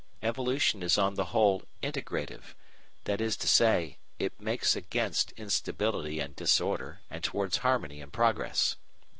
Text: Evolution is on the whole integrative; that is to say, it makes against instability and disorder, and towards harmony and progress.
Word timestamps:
Evolution 0.23 0.81
is 0.81 0.97
on 0.97 1.13
the 1.13 1.25
whole 1.25 1.61
integrative; 1.83 2.55
that 3.03 3.21
is 3.21 3.37
to 3.37 3.47
say, 3.47 3.99
it 4.17 4.41
makes 4.41 4.75
against 4.75 5.31
instability 5.33 6.19
and 6.19 6.35
disorder, 6.35 7.01
and 7.11 7.23
towards 7.23 7.57
harmony 7.57 8.01
and 8.01 8.11
progress. 8.11 8.77